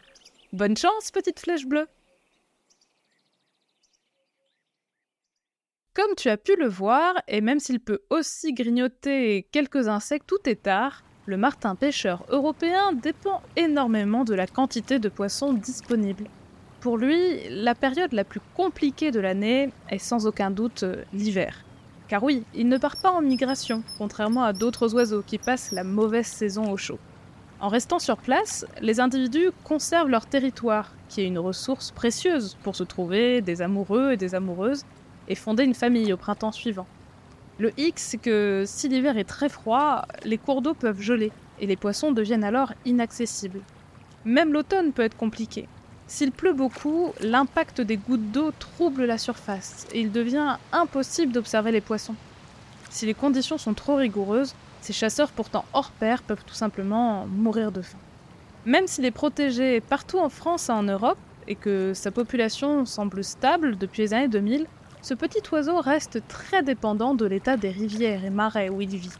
Bonne 0.53 0.77
chance, 0.77 1.09
petite 1.11 1.39
flèche 1.39 1.65
bleue 1.65 1.87
Comme 5.95 6.13
tu 6.15 6.29
as 6.29 6.37
pu 6.37 6.55
le 6.55 6.67
voir, 6.67 7.15
et 7.27 7.41
même 7.41 7.59
s'il 7.59 7.79
peut 7.79 8.01
aussi 8.11 8.53
grignoter 8.53 9.47
quelques 9.51 9.87
insectes 9.87 10.27
tout 10.27 10.37
tard, 10.53 11.03
le 11.25 11.37
martin 11.37 11.73
pêcheur 11.73 12.23
européen 12.29 12.93
dépend 12.93 13.41
énormément 13.55 14.23
de 14.23 14.35
la 14.35 14.45
quantité 14.45 14.99
de 14.99 15.09
poissons 15.09 15.53
disponibles. 15.53 16.29
Pour 16.79 16.97
lui, 16.97 17.49
la 17.49 17.73
période 17.73 18.13
la 18.13 18.23
plus 18.23 18.41
compliquée 18.55 19.09
de 19.09 19.19
l'année 19.19 19.71
est 19.89 19.97
sans 19.97 20.27
aucun 20.27 20.51
doute 20.51 20.83
euh, 20.83 21.03
l'hiver. 21.11 21.63
Car 22.07 22.23
oui, 22.23 22.43
il 22.53 22.69
ne 22.69 22.77
part 22.77 22.97
pas 23.01 23.11
en 23.11 23.21
migration, 23.21 23.83
contrairement 23.97 24.43
à 24.43 24.53
d'autres 24.53 24.93
oiseaux 24.93 25.23
qui 25.25 25.39
passent 25.39 25.71
la 25.71 25.83
mauvaise 25.83 26.27
saison 26.27 26.71
au 26.71 26.77
chaud. 26.77 26.99
En 27.59 27.69
restant 27.69 27.97
sur 27.97 28.17
place, 28.17 28.65
les 28.79 28.99
individus 28.99 29.49
conservent 29.63 30.09
leur 30.09 30.27
territoire, 30.27 30.93
qui 31.09 31.21
est 31.21 31.27
une 31.27 31.39
ressource 31.39 31.89
précieuse 31.89 32.55
pour 32.61 32.75
se 32.75 32.83
trouver 32.83 33.41
des 33.41 33.63
amoureux 33.63 34.11
et 34.11 34.17
des 34.17 34.35
amoureuses, 34.35 34.85
et 35.27 35.35
fonder 35.35 35.63
une 35.63 35.73
famille 35.73 36.13
au 36.13 36.17
printemps 36.17 36.51
suivant. 36.51 36.85
Le 37.57 37.71
hic, 37.79 37.97
c'est 37.97 38.19
que 38.19 38.63
si 38.67 38.87
l'hiver 38.87 39.17
est 39.17 39.23
très 39.23 39.49
froid, 39.49 40.05
les 40.23 40.37
cours 40.37 40.61
d'eau 40.61 40.75
peuvent 40.75 41.01
geler, 41.01 41.31
et 41.59 41.65
les 41.65 41.75
poissons 41.75 42.11
deviennent 42.11 42.43
alors 42.43 42.73
inaccessibles. 42.85 43.61
Même 44.23 44.53
l'automne 44.53 44.93
peut 44.93 45.01
être 45.01 45.17
compliqué. 45.17 45.67
S'il 46.07 46.31
pleut 46.31 46.53
beaucoup, 46.53 47.11
l'impact 47.19 47.81
des 47.81 47.97
gouttes 47.97 48.31
d'eau 48.31 48.51
trouble 48.57 49.03
la 49.03 49.17
surface 49.17 49.85
et 49.91 49.99
il 49.99 50.11
devient 50.11 50.55
impossible 50.71 51.33
d'observer 51.33 51.71
les 51.71 51.81
poissons. 51.81 52.15
Si 52.89 53.05
les 53.05 53.13
conditions 53.13 53.57
sont 53.57 53.73
trop 53.73 53.95
rigoureuses, 53.95 54.55
ces 54.79 54.93
chasseurs 54.93 55.31
pourtant 55.31 55.65
hors 55.73 55.91
pair 55.91 56.23
peuvent 56.23 56.45
tout 56.45 56.53
simplement 56.53 57.27
mourir 57.27 57.73
de 57.73 57.81
faim. 57.81 57.97
Même 58.65 58.87
s'il 58.87 59.03
est 59.03 59.11
protégé 59.11 59.81
partout 59.81 60.19
en 60.19 60.29
France 60.29 60.69
et 60.69 60.71
en 60.71 60.83
Europe, 60.83 61.17
et 61.49 61.55
que 61.55 61.93
sa 61.93 62.11
population 62.11 62.85
semble 62.85 63.23
stable 63.23 63.77
depuis 63.77 64.01
les 64.01 64.13
années 64.13 64.27
2000, 64.27 64.65
ce 65.01 65.13
petit 65.13 65.41
oiseau 65.51 65.79
reste 65.79 66.21
très 66.27 66.63
dépendant 66.63 67.15
de 67.15 67.25
l'état 67.25 67.57
des 67.57 67.69
rivières 67.69 68.25
et 68.25 68.29
marais 68.29 68.69
où 68.69 68.81
il 68.81 68.95
vit. 68.95 69.11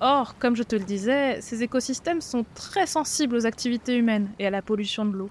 Or, 0.00 0.36
comme 0.38 0.56
je 0.56 0.62
te 0.62 0.76
le 0.76 0.84
disais, 0.84 1.40
ces 1.40 1.62
écosystèmes 1.62 2.20
sont 2.20 2.44
très 2.54 2.86
sensibles 2.86 3.36
aux 3.36 3.46
activités 3.46 3.96
humaines 3.96 4.28
et 4.38 4.46
à 4.46 4.50
la 4.50 4.62
pollution 4.62 5.06
de 5.06 5.16
l'eau. 5.16 5.30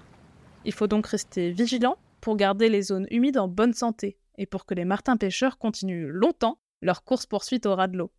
Il 0.66 0.72
faut 0.72 0.88
donc 0.88 1.06
rester 1.06 1.52
vigilant 1.52 1.96
pour 2.20 2.36
garder 2.36 2.68
les 2.68 2.82
zones 2.82 3.06
humides 3.12 3.38
en 3.38 3.46
bonne 3.46 3.72
santé 3.72 4.18
et 4.36 4.46
pour 4.46 4.66
que 4.66 4.74
les 4.74 4.84
martins 4.84 5.16
pêcheurs 5.16 5.58
continuent 5.58 6.08
longtemps 6.08 6.58
leur 6.82 7.04
course-poursuite 7.04 7.66
au 7.66 7.76
ras 7.76 7.86
de 7.86 7.96
l'eau. 7.96 8.10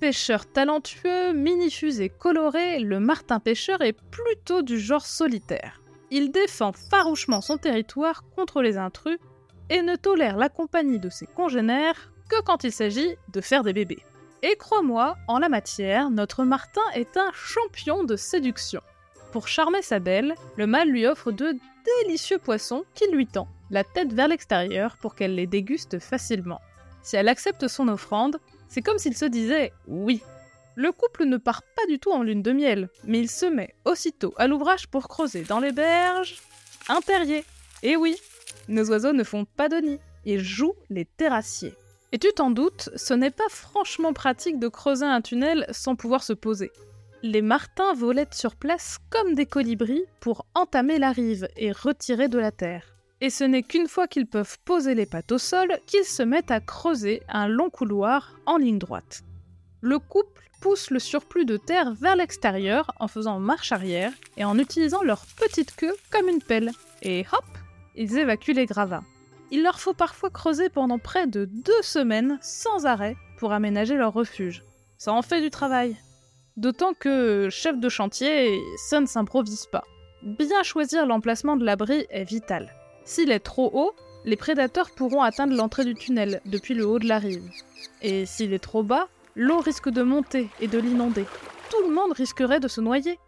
Pêcheur 0.00 0.50
talentueux, 0.50 1.34
minifusé 1.34 2.04
et 2.04 2.08
coloré, 2.08 2.80
le 2.80 3.00
martin 3.00 3.38
pêcheur 3.38 3.82
est 3.82 3.92
plutôt 3.92 4.62
du 4.62 4.80
genre 4.80 5.04
solitaire. 5.04 5.82
Il 6.10 6.30
défend 6.32 6.72
farouchement 6.72 7.42
son 7.42 7.58
territoire 7.58 8.24
contre 8.34 8.62
les 8.62 8.78
intrus 8.78 9.18
et 9.68 9.82
ne 9.82 9.96
tolère 9.96 10.38
la 10.38 10.48
compagnie 10.48 10.98
de 10.98 11.10
ses 11.10 11.26
congénères 11.26 12.12
que 12.30 12.40
quand 12.40 12.64
il 12.64 12.72
s'agit 12.72 13.16
de 13.30 13.42
faire 13.42 13.62
des 13.62 13.74
bébés. 13.74 14.02
Et 14.42 14.56
crois-moi, 14.56 15.16
en 15.26 15.38
la 15.38 15.50
matière, 15.50 16.08
notre 16.08 16.44
Martin 16.44 16.88
est 16.94 17.18
un 17.18 17.30
champion 17.34 18.04
de 18.04 18.16
séduction. 18.16 18.80
Pour 19.32 19.46
charmer 19.46 19.82
sa 19.82 19.98
belle, 19.98 20.34
le 20.56 20.66
mâle 20.66 20.88
lui 20.88 21.06
offre 21.06 21.32
de 21.32 21.54
délicieux 22.02 22.38
poissons 22.38 22.84
qu'il 22.94 23.10
lui 23.10 23.26
tend, 23.26 23.48
la 23.70 23.84
tête 23.84 24.12
vers 24.12 24.28
l'extérieur 24.28 24.96
pour 24.96 25.14
qu'elle 25.14 25.34
les 25.34 25.46
déguste 25.46 25.98
facilement. 25.98 26.60
Si 27.02 27.16
elle 27.16 27.28
accepte 27.28 27.68
son 27.68 27.88
offrande, 27.88 28.38
c'est 28.68 28.82
comme 28.82 28.98
s'il 28.98 29.16
se 29.16 29.26
disait 29.26 29.72
oui. 29.86 30.22
Le 30.76 30.92
couple 30.92 31.24
ne 31.24 31.36
part 31.36 31.62
pas 31.62 31.86
du 31.88 31.98
tout 31.98 32.12
en 32.12 32.22
lune 32.22 32.42
de 32.42 32.52
miel, 32.52 32.88
mais 33.04 33.18
il 33.18 33.28
se 33.28 33.46
met 33.46 33.74
aussitôt 33.84 34.32
à 34.36 34.46
l'ouvrage 34.46 34.86
pour 34.86 35.08
creuser 35.08 35.42
dans 35.42 35.58
les 35.58 35.72
berges 35.72 36.40
un 36.88 37.00
terrier. 37.00 37.44
Et 37.82 37.96
oui, 37.96 38.16
nos 38.68 38.88
oiseaux 38.90 39.12
ne 39.12 39.24
font 39.24 39.44
pas 39.44 39.68
de 39.68 39.76
nid, 39.76 39.98
ils 40.24 40.42
jouent 40.42 40.76
les 40.88 41.04
terrassiers. 41.04 41.74
Et 42.12 42.18
tu 42.18 42.28
t'en 42.32 42.50
doutes, 42.50 42.88
ce 42.96 43.12
n'est 43.12 43.30
pas 43.30 43.48
franchement 43.50 44.12
pratique 44.12 44.58
de 44.58 44.68
creuser 44.68 45.04
un 45.04 45.20
tunnel 45.20 45.66
sans 45.72 45.96
pouvoir 45.96 46.22
se 46.22 46.32
poser. 46.32 46.70
Les 47.24 47.42
martins 47.42 47.94
volettent 47.94 48.34
sur 48.34 48.54
place 48.54 48.98
comme 49.10 49.34
des 49.34 49.46
colibris 49.46 50.04
pour 50.20 50.46
entamer 50.54 51.00
la 51.00 51.10
rive 51.10 51.48
et 51.56 51.72
retirer 51.72 52.28
de 52.28 52.38
la 52.38 52.52
terre. 52.52 52.94
Et 53.20 53.30
ce 53.30 53.42
n'est 53.42 53.64
qu'une 53.64 53.88
fois 53.88 54.06
qu'ils 54.06 54.28
peuvent 54.28 54.56
poser 54.64 54.94
les 54.94 55.06
pattes 55.06 55.32
au 55.32 55.38
sol 55.38 55.80
qu'ils 55.86 56.04
se 56.04 56.22
mettent 56.22 56.52
à 56.52 56.60
creuser 56.60 57.22
un 57.28 57.48
long 57.48 57.70
couloir 57.70 58.38
en 58.46 58.56
ligne 58.56 58.78
droite. 58.78 59.24
Le 59.80 59.98
couple 59.98 60.48
pousse 60.60 60.90
le 60.90 61.00
surplus 61.00 61.44
de 61.44 61.56
terre 61.56 61.92
vers 61.94 62.14
l'extérieur 62.14 62.92
en 63.00 63.08
faisant 63.08 63.40
marche 63.40 63.72
arrière 63.72 64.12
et 64.36 64.44
en 64.44 64.56
utilisant 64.56 65.02
leur 65.02 65.26
petite 65.36 65.74
queue 65.74 65.96
comme 66.10 66.28
une 66.28 66.42
pelle. 66.42 66.70
Et 67.02 67.26
hop, 67.32 67.44
ils 67.96 68.16
évacuent 68.16 68.54
les 68.54 68.66
gravats. 68.66 69.02
Il 69.50 69.64
leur 69.64 69.80
faut 69.80 69.94
parfois 69.94 70.30
creuser 70.30 70.68
pendant 70.68 70.98
près 71.00 71.26
de 71.26 71.46
deux 71.46 71.82
semaines 71.82 72.38
sans 72.42 72.86
arrêt 72.86 73.16
pour 73.38 73.52
aménager 73.52 73.96
leur 73.96 74.12
refuge. 74.12 74.62
Ça 74.98 75.12
en 75.12 75.22
fait 75.22 75.40
du 75.40 75.50
travail. 75.50 75.96
D'autant 76.58 76.92
que, 76.92 77.48
chef 77.50 77.78
de 77.78 77.88
chantier, 77.88 78.60
ça 78.88 78.98
ne 78.98 79.06
s'improvise 79.06 79.66
pas. 79.66 79.84
Bien 80.24 80.64
choisir 80.64 81.06
l'emplacement 81.06 81.56
de 81.56 81.64
l'abri 81.64 82.04
est 82.10 82.24
vital. 82.24 82.74
S'il 83.04 83.30
est 83.30 83.38
trop 83.38 83.70
haut, 83.72 83.94
les 84.24 84.34
prédateurs 84.34 84.90
pourront 84.90 85.22
atteindre 85.22 85.54
l'entrée 85.54 85.84
du 85.84 85.94
tunnel 85.94 86.40
depuis 86.46 86.74
le 86.74 86.84
haut 86.84 86.98
de 86.98 87.06
la 87.06 87.20
rive. 87.20 87.48
Et 88.02 88.26
s'il 88.26 88.52
est 88.52 88.58
trop 88.58 88.82
bas, 88.82 89.06
l'eau 89.36 89.60
risque 89.60 89.88
de 89.88 90.02
monter 90.02 90.48
et 90.60 90.66
de 90.66 90.80
l'inonder. 90.80 91.26
Tout 91.70 91.88
le 91.88 91.94
monde 91.94 92.10
risquerait 92.10 92.58
de 92.58 92.66
se 92.66 92.80
noyer. 92.80 93.20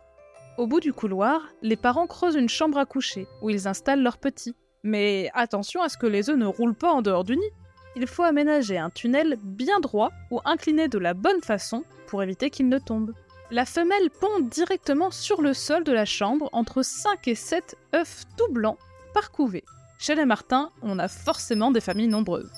Au 0.58 0.66
bout 0.66 0.80
du 0.80 0.92
couloir, 0.92 1.40
les 1.62 1.76
parents 1.76 2.08
creusent 2.08 2.34
une 2.34 2.48
chambre 2.48 2.78
à 2.78 2.84
coucher 2.84 3.28
où 3.42 3.50
ils 3.50 3.68
installent 3.68 4.02
leurs 4.02 4.18
petits. 4.18 4.56
Mais 4.82 5.30
attention 5.34 5.82
à 5.82 5.88
ce 5.88 5.96
que 5.96 6.08
les 6.08 6.30
œufs 6.30 6.36
ne 6.36 6.46
roulent 6.46 6.74
pas 6.74 6.90
en 6.90 7.00
dehors 7.00 7.22
du 7.22 7.36
nid. 7.36 7.52
Il 7.96 8.06
faut 8.06 8.22
aménager 8.22 8.78
un 8.78 8.90
tunnel 8.90 9.36
bien 9.42 9.80
droit 9.80 10.10
ou 10.30 10.40
incliné 10.44 10.88
de 10.88 10.98
la 10.98 11.14
bonne 11.14 11.40
façon 11.42 11.84
pour 12.06 12.22
éviter 12.22 12.50
qu'il 12.50 12.68
ne 12.68 12.78
tombe. 12.78 13.12
La 13.50 13.64
femelle 13.64 14.10
pond 14.10 14.38
directement 14.40 15.10
sur 15.10 15.42
le 15.42 15.54
sol 15.54 15.82
de 15.82 15.92
la 15.92 16.04
chambre 16.04 16.48
entre 16.52 16.82
5 16.82 17.26
et 17.26 17.34
7 17.34 17.76
œufs 17.96 18.24
tout 18.36 18.52
blancs 18.52 18.78
par 19.12 19.32
couvée. 19.32 19.64
Chez 19.98 20.14
les 20.14 20.24
martins, 20.24 20.70
on 20.82 21.00
a 21.00 21.08
forcément 21.08 21.72
des 21.72 21.80
familles 21.80 22.06
nombreuses. 22.08 22.52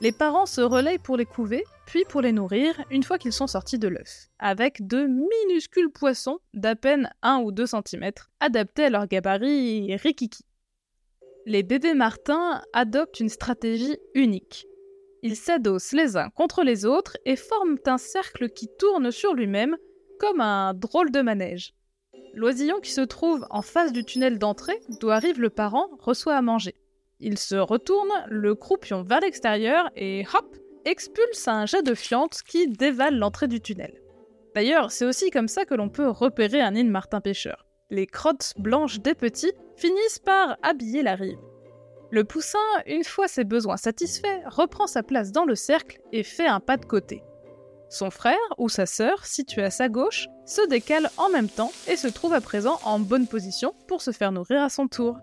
Les 0.00 0.10
parents 0.10 0.46
se 0.46 0.62
relayent 0.62 0.98
pour 0.98 1.16
les 1.16 1.26
couver, 1.26 1.64
puis 1.86 2.04
pour 2.08 2.22
les 2.22 2.32
nourrir 2.32 2.82
une 2.90 3.02
fois 3.02 3.18
qu'ils 3.18 3.32
sont 3.32 3.46
sortis 3.46 3.78
de 3.78 3.88
l'œuf, 3.88 4.28
avec 4.38 4.86
de 4.86 5.06
minuscules 5.06 5.92
poissons 5.92 6.38
d'à 6.54 6.74
peine 6.74 7.10
1 7.22 7.42
ou 7.44 7.52
2 7.52 7.66
cm, 7.66 8.10
adaptés 8.40 8.86
à 8.86 8.90
leur 8.90 9.06
gabarit 9.06 9.94
rikiki 9.96 10.44
les 11.46 11.62
bébés 11.62 11.94
martins 11.94 12.62
adoptent 12.72 13.20
une 13.20 13.28
stratégie 13.28 13.98
unique. 14.14 14.66
Ils 15.22 15.36
s'adossent 15.36 15.92
les 15.92 16.16
uns 16.16 16.30
contre 16.30 16.62
les 16.62 16.84
autres 16.84 17.16
et 17.24 17.36
forment 17.36 17.78
un 17.86 17.98
cercle 17.98 18.48
qui 18.48 18.68
tourne 18.78 19.10
sur 19.10 19.34
lui-même 19.34 19.76
comme 20.18 20.40
un 20.40 20.74
drôle 20.74 21.10
de 21.10 21.20
manège. 21.20 21.74
L'oisillon 22.34 22.80
qui 22.80 22.92
se 22.92 23.00
trouve 23.00 23.46
en 23.50 23.62
face 23.62 23.92
du 23.92 24.04
tunnel 24.04 24.38
d'entrée 24.38 24.80
d'où 25.00 25.10
arrive 25.10 25.40
le 25.40 25.50
parent 25.50 25.88
reçoit 25.98 26.36
à 26.36 26.42
manger. 26.42 26.74
Il 27.20 27.38
se 27.38 27.54
retourne, 27.54 28.10
le 28.28 28.54
croupion 28.54 29.02
vers 29.02 29.20
l'extérieur 29.20 29.90
et 29.96 30.24
hop, 30.34 30.56
expulse 30.84 31.46
un 31.46 31.66
jet 31.66 31.82
de 31.82 31.94
fiente 31.94 32.40
qui 32.46 32.68
dévale 32.68 33.16
l'entrée 33.16 33.48
du 33.48 33.60
tunnel. 33.60 34.00
D'ailleurs, 34.54 34.90
c'est 34.90 35.04
aussi 35.04 35.30
comme 35.30 35.48
ça 35.48 35.64
que 35.64 35.74
l'on 35.74 35.88
peut 35.88 36.08
repérer 36.08 36.60
un 36.60 36.74
île 36.74 36.90
martin 36.90 37.20
pêcheur 37.20 37.66
les 37.92 38.06
crottes 38.06 38.54
blanches 38.56 39.00
des 39.00 39.14
petits 39.14 39.52
finissent 39.76 40.18
par 40.18 40.56
habiller 40.62 41.02
la 41.02 41.14
rive. 41.14 41.38
Le 42.10 42.24
poussin, 42.24 42.58
une 42.86 43.04
fois 43.04 43.28
ses 43.28 43.44
besoins 43.44 43.76
satisfaits, 43.76 44.42
reprend 44.46 44.86
sa 44.86 45.02
place 45.02 45.30
dans 45.30 45.44
le 45.44 45.54
cercle 45.54 46.00
et 46.10 46.22
fait 46.22 46.46
un 46.46 46.58
pas 46.58 46.78
de 46.78 46.86
côté. 46.86 47.22
Son 47.90 48.10
frère 48.10 48.38
ou 48.56 48.70
sa 48.70 48.86
sœur, 48.86 49.26
situé 49.26 49.62
à 49.62 49.70
sa 49.70 49.90
gauche, 49.90 50.26
se 50.46 50.66
décale 50.68 51.10
en 51.18 51.28
même 51.28 51.50
temps 51.50 51.70
et 51.86 51.96
se 51.96 52.08
trouve 52.08 52.32
à 52.32 52.40
présent 52.40 52.80
en 52.84 52.98
bonne 52.98 53.26
position 53.26 53.74
pour 53.86 54.00
se 54.00 54.10
faire 54.10 54.32
nourrir 54.32 54.62
à 54.62 54.70
son 54.70 54.88
tour. 54.88 55.18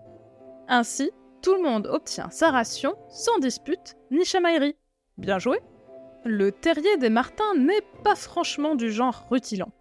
Ainsi, 0.68 1.10
tout 1.42 1.54
le 1.54 1.62
monde 1.62 1.88
obtient 1.88 2.30
sa 2.30 2.52
ration 2.52 2.94
sans 3.08 3.38
dispute 3.40 3.96
ni 4.12 4.24
chamaillerie. 4.24 4.76
Bien 5.18 5.40
joué 5.40 5.58
Le 6.24 6.52
terrier 6.52 6.96
des 6.98 7.10
martins 7.10 7.54
n'est 7.56 7.84
pas 8.04 8.14
franchement 8.14 8.76
du 8.76 8.92
genre 8.92 9.26
rutilant. 9.28 9.72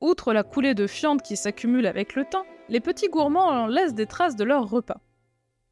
Outre 0.00 0.32
la 0.32 0.44
coulée 0.44 0.74
de 0.74 0.86
fientes 0.86 1.22
qui 1.22 1.36
s'accumule 1.36 1.86
avec 1.86 2.14
le 2.14 2.24
temps, 2.24 2.44
les 2.68 2.80
petits 2.80 3.08
gourmands 3.08 3.48
en 3.48 3.66
laissent 3.66 3.94
des 3.94 4.06
traces 4.06 4.36
de 4.36 4.44
leur 4.44 4.70
repas. 4.70 5.00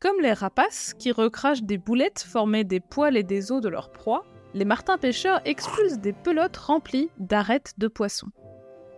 Comme 0.01 0.21
les 0.21 0.33
rapaces, 0.33 0.95
qui 0.95 1.13
recrachent 1.13 1.63
des 1.63 1.79
boulettes 1.79 2.25
formées 2.29 2.65
des 2.65 2.81
poils 2.81 3.17
et 3.17 3.23
des 3.23 3.53
os 3.53 3.61
de 3.61 3.69
leur 3.69 3.93
proie, 3.93 4.25
les 4.53 4.65
martins 4.65 4.99
pêcheurs 4.99 5.41
expulsent 5.45 5.99
des 5.99 6.13
pelotes 6.13 6.57
remplies 6.57 7.11
d'arêtes 7.19 7.75
de 7.79 7.89
poissons. 7.89 8.31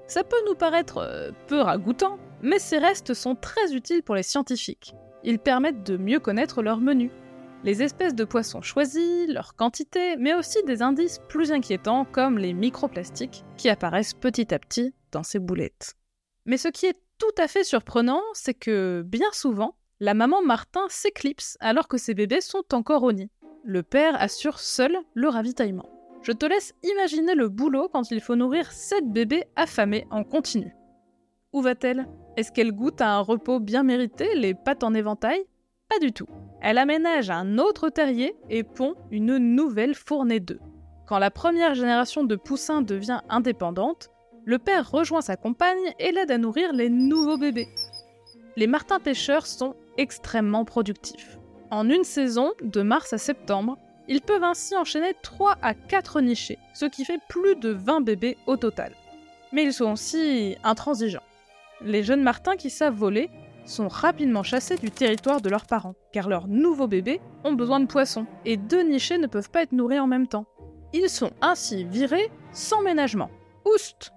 Ça 0.06 0.24
peut 0.24 0.42
nous 0.46 0.54
paraître 0.54 0.98
euh, 0.98 1.30
peu 1.46 1.60
ragoûtant, 1.60 2.18
mais 2.40 2.58
ces 2.58 2.78
restes 2.78 3.12
sont 3.12 3.34
très 3.34 3.74
utiles 3.74 4.02
pour 4.02 4.14
les 4.14 4.22
scientifiques. 4.22 4.94
Ils 5.24 5.38
permettent 5.38 5.84
de 5.84 5.98
mieux 5.98 6.20
connaître 6.20 6.62
leur 6.62 6.80
menu, 6.80 7.10
les 7.64 7.82
espèces 7.82 8.14
de 8.14 8.24
poissons 8.24 8.62
choisis, 8.62 9.28
leur 9.28 9.56
quantité, 9.56 10.16
mais 10.16 10.34
aussi 10.34 10.62
des 10.64 10.80
indices 10.80 11.20
plus 11.28 11.50
inquiétants 11.50 12.04
comme 12.04 12.38
les 12.38 12.54
microplastiques 12.54 13.44
qui 13.56 13.68
apparaissent 13.68 14.14
petit 14.14 14.54
à 14.54 14.58
petit 14.58 14.94
dans 15.12 15.22
ces 15.22 15.38
boulettes. 15.38 15.94
Mais 16.46 16.56
ce 16.56 16.68
qui 16.68 16.86
est 16.86 16.98
tout 17.18 17.26
à 17.36 17.48
fait 17.48 17.64
surprenant, 17.64 18.22
c'est 18.32 18.54
que 18.54 19.02
bien 19.06 19.30
souvent, 19.32 19.76
la 20.00 20.14
maman 20.14 20.42
Martin 20.42 20.86
s'éclipse 20.88 21.56
alors 21.60 21.88
que 21.88 21.98
ses 21.98 22.14
bébés 22.14 22.40
sont 22.40 22.64
encore 22.72 23.02
au 23.02 23.12
nid. 23.12 23.30
Le 23.64 23.82
père 23.82 24.20
assure 24.20 24.60
seul 24.60 24.96
le 25.14 25.28
ravitaillement. 25.28 25.88
Je 26.22 26.32
te 26.32 26.46
laisse 26.46 26.74
imaginer 26.82 27.34
le 27.34 27.48
boulot 27.48 27.88
quand 27.92 28.10
il 28.10 28.20
faut 28.20 28.36
nourrir 28.36 28.70
sept 28.72 29.10
bébés 29.10 29.44
affamés 29.56 30.06
en 30.10 30.24
continu. 30.24 30.74
Où 31.52 31.60
va-t-elle? 31.60 32.06
Est-ce 32.36 32.52
qu'elle 32.52 32.72
goûte 32.72 33.00
à 33.00 33.14
un 33.14 33.20
repos 33.20 33.60
bien 33.60 33.82
mérité, 33.82 34.34
les 34.34 34.54
pattes 34.54 34.84
en 34.84 34.94
éventail? 34.94 35.44
Pas 35.88 35.98
du 35.98 36.12
tout. 36.12 36.28
Elle 36.60 36.78
aménage 36.78 37.30
un 37.30 37.58
autre 37.58 37.88
terrier 37.88 38.36
et 38.50 38.62
pond 38.62 38.94
une 39.10 39.38
nouvelle 39.38 39.94
fournée 39.94 40.40
d'œufs. 40.40 40.60
Quand 41.06 41.18
la 41.18 41.30
première 41.30 41.74
génération 41.74 42.24
de 42.24 42.36
poussins 42.36 42.82
devient 42.82 43.20
indépendante, 43.30 44.10
le 44.48 44.58
père 44.58 44.90
rejoint 44.90 45.20
sa 45.20 45.36
compagne 45.36 45.92
et 45.98 46.10
l'aide 46.10 46.30
à 46.30 46.38
nourrir 46.38 46.72
les 46.72 46.88
nouveaux 46.88 47.36
bébés. 47.36 47.68
Les 48.56 48.66
martins 48.66 48.98
pêcheurs 48.98 49.46
sont 49.46 49.74
extrêmement 49.98 50.64
productifs. 50.64 51.38
En 51.70 51.90
une 51.90 52.02
saison, 52.02 52.52
de 52.62 52.80
mars 52.80 53.12
à 53.12 53.18
septembre, 53.18 53.76
ils 54.08 54.22
peuvent 54.22 54.42
ainsi 54.42 54.74
enchaîner 54.74 55.12
3 55.22 55.58
à 55.60 55.74
4 55.74 56.22
nichés, 56.22 56.58
ce 56.72 56.86
qui 56.86 57.04
fait 57.04 57.20
plus 57.28 57.56
de 57.56 57.68
20 57.68 58.00
bébés 58.00 58.38
au 58.46 58.56
total. 58.56 58.94
Mais 59.52 59.64
ils 59.64 59.74
sont 59.74 59.92
aussi 59.92 60.56
intransigeants. 60.64 61.20
Les 61.82 62.02
jeunes 62.02 62.22
martins 62.22 62.56
qui 62.56 62.70
savent 62.70 62.94
voler 62.94 63.28
sont 63.66 63.88
rapidement 63.88 64.42
chassés 64.42 64.78
du 64.78 64.90
territoire 64.90 65.42
de 65.42 65.50
leurs 65.50 65.66
parents, 65.66 65.94
car 66.10 66.26
leurs 66.26 66.48
nouveaux 66.48 66.88
bébés 66.88 67.20
ont 67.44 67.52
besoin 67.52 67.80
de 67.80 67.86
poissons, 67.86 68.24
et 68.46 68.56
deux 68.56 68.82
nichés 68.82 69.18
ne 69.18 69.26
peuvent 69.26 69.50
pas 69.50 69.64
être 69.64 69.72
nourris 69.72 70.00
en 70.00 70.06
même 70.06 70.26
temps. 70.26 70.46
Ils 70.94 71.10
sont 71.10 71.32
ainsi 71.42 71.84
virés 71.84 72.30
sans 72.50 72.80
ménagement. 72.80 73.28
Oust 73.66 74.14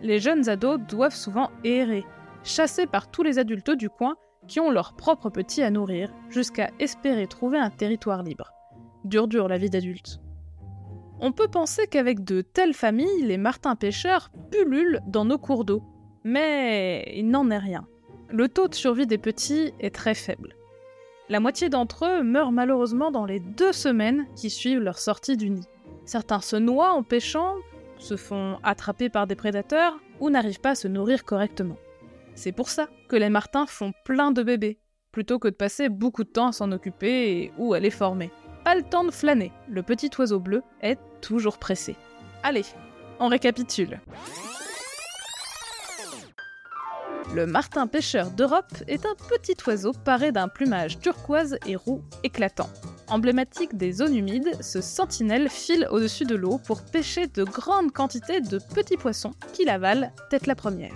les 0.00 0.18
jeunes 0.18 0.48
ados 0.48 0.80
doivent 0.80 1.14
souvent 1.14 1.50
errer, 1.64 2.04
chassés 2.44 2.86
par 2.86 3.10
tous 3.10 3.22
les 3.22 3.38
adultes 3.38 3.70
du 3.70 3.88
coin 3.88 4.16
qui 4.46 4.60
ont 4.60 4.70
leurs 4.70 4.94
propres 4.94 5.30
petits 5.30 5.62
à 5.62 5.70
nourrir, 5.70 6.12
jusqu'à 6.30 6.70
espérer 6.78 7.26
trouver 7.26 7.58
un 7.58 7.70
territoire 7.70 8.22
libre. 8.22 8.52
Dur 9.04 9.28
dur 9.28 9.48
la 9.48 9.58
vie 9.58 9.70
d'adulte. 9.70 10.20
On 11.18 11.32
peut 11.32 11.48
penser 11.48 11.86
qu'avec 11.86 12.24
de 12.24 12.42
telles 12.42 12.74
familles, 12.74 13.22
les 13.22 13.38
martins 13.38 13.74
pêcheurs 13.74 14.30
pullulent 14.50 15.00
dans 15.06 15.24
nos 15.24 15.38
cours 15.38 15.64
d'eau. 15.64 15.82
Mais 16.24 17.12
il 17.16 17.28
n'en 17.28 17.50
est 17.50 17.58
rien. 17.58 17.86
Le 18.28 18.48
taux 18.48 18.68
de 18.68 18.74
survie 18.74 19.06
des 19.06 19.18
petits 19.18 19.72
est 19.80 19.94
très 19.94 20.14
faible. 20.14 20.54
La 21.28 21.40
moitié 21.40 21.68
d'entre 21.68 22.06
eux 22.06 22.22
meurent 22.22 22.52
malheureusement 22.52 23.10
dans 23.10 23.24
les 23.24 23.40
deux 23.40 23.72
semaines 23.72 24.26
qui 24.36 24.50
suivent 24.50 24.80
leur 24.80 24.98
sortie 24.98 25.36
du 25.36 25.50
nid. 25.50 25.66
Certains 26.04 26.40
se 26.40 26.56
noient 26.56 26.92
en 26.92 27.02
pêchant, 27.02 27.54
se 27.98 28.16
font 28.16 28.58
attraper 28.62 29.08
par 29.08 29.26
des 29.26 29.34
prédateurs 29.34 29.98
ou 30.20 30.30
n'arrivent 30.30 30.60
pas 30.60 30.70
à 30.70 30.74
se 30.74 30.88
nourrir 30.88 31.24
correctement. 31.24 31.76
C'est 32.34 32.52
pour 32.52 32.68
ça 32.68 32.88
que 33.08 33.16
les 33.16 33.30
martins 33.30 33.66
font 33.66 33.92
plein 34.04 34.30
de 34.30 34.42
bébés, 34.42 34.78
plutôt 35.12 35.38
que 35.38 35.48
de 35.48 35.54
passer 35.54 35.88
beaucoup 35.88 36.24
de 36.24 36.28
temps 36.28 36.48
à 36.48 36.52
s'en 36.52 36.72
occuper 36.72 37.52
ou 37.58 37.72
à 37.72 37.80
les 37.80 37.90
former. 37.90 38.30
Pas 38.64 38.74
le 38.74 38.82
temps 38.82 39.04
de 39.04 39.10
flâner, 39.10 39.52
le 39.68 39.82
petit 39.82 40.10
oiseau 40.18 40.40
bleu 40.40 40.62
est 40.82 40.98
toujours 41.20 41.58
pressé. 41.58 41.96
Allez, 42.42 42.64
on 43.20 43.28
récapitule. 43.28 44.00
Le 47.34 47.46
martin 47.46 47.86
pêcheur 47.86 48.30
d'Europe 48.30 48.72
est 48.86 49.04
un 49.04 49.14
petit 49.28 49.56
oiseau 49.66 49.92
paré 49.92 50.32
d'un 50.32 50.48
plumage 50.48 50.98
turquoise 51.00 51.58
et 51.66 51.76
roux 51.76 52.02
éclatant. 52.22 52.68
Emblématique 53.08 53.76
des 53.76 53.92
zones 53.92 54.16
humides, 54.16 54.50
ce 54.60 54.80
sentinelle 54.80 55.48
file 55.48 55.86
au-dessus 55.90 56.24
de 56.24 56.34
l'eau 56.34 56.58
pour 56.58 56.82
pêcher 56.82 57.26
de 57.28 57.44
grandes 57.44 57.92
quantités 57.92 58.40
de 58.40 58.58
petits 58.74 58.96
poissons 58.96 59.32
qu'il 59.52 59.68
avale 59.68 60.12
tête 60.30 60.46
la 60.46 60.56
première. 60.56 60.94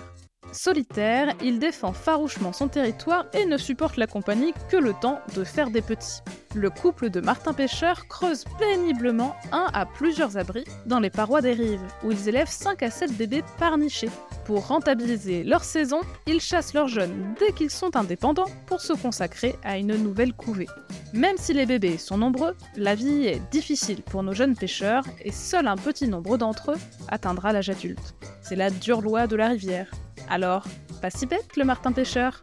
Solitaire, 0.52 1.34
il 1.42 1.60
défend 1.60 1.92
farouchement 1.92 2.52
son 2.52 2.66
territoire 2.66 3.26
et 3.32 3.46
ne 3.46 3.56
supporte 3.56 3.96
la 3.96 4.08
compagnie 4.08 4.52
que 4.68 4.76
le 4.76 4.92
temps 4.92 5.20
de 5.36 5.44
faire 5.44 5.70
des 5.70 5.82
petits. 5.82 6.20
Le 6.56 6.68
couple 6.68 7.10
de 7.10 7.20
Martin 7.20 7.52
pêcheurs 7.52 8.08
creuse 8.08 8.44
péniblement 8.58 9.36
un 9.52 9.66
à 9.72 9.86
plusieurs 9.86 10.36
abris 10.36 10.64
dans 10.84 10.98
les 10.98 11.08
parois 11.08 11.40
des 11.40 11.52
rives, 11.52 11.86
où 12.02 12.10
ils 12.10 12.28
élèvent 12.28 12.50
5 12.50 12.82
à 12.82 12.90
7 12.90 13.16
bébés 13.16 13.44
par 13.56 13.78
niché. 13.78 14.08
Pour 14.46 14.66
rentabiliser 14.66 15.44
leur 15.44 15.62
saison, 15.62 16.00
ils 16.26 16.40
chassent 16.40 16.74
leurs 16.74 16.88
jeunes 16.88 17.34
dès 17.38 17.52
qu'ils 17.52 17.70
sont 17.70 17.94
indépendants 17.96 18.50
pour 18.66 18.80
se 18.80 18.92
consacrer 18.92 19.54
à 19.62 19.78
une 19.78 19.94
nouvelle 19.94 20.32
couvée. 20.32 20.66
Même 21.12 21.36
si 21.36 21.52
les 21.52 21.66
bébés 21.66 21.98
sont 21.98 22.18
nombreux, 22.18 22.56
la 22.76 22.96
vie 22.96 23.26
est 23.26 23.40
difficile 23.52 24.02
pour 24.02 24.24
nos 24.24 24.34
jeunes 24.34 24.56
pêcheurs 24.56 25.04
et 25.24 25.30
seul 25.30 25.68
un 25.68 25.76
petit 25.76 26.08
nombre 26.08 26.36
d'entre 26.36 26.72
eux 26.72 26.78
atteindra 27.06 27.52
l'âge 27.52 27.70
adulte. 27.70 28.16
C'est 28.42 28.56
la 28.56 28.70
dure 28.70 29.02
loi 29.02 29.28
de 29.28 29.36
la 29.36 29.48
rivière. 29.48 29.88
Alors, 30.28 30.64
pas 31.00 31.10
si 31.10 31.26
bête 31.26 31.56
le 31.56 31.64
martin 31.64 31.92
pêcheur? 31.92 32.42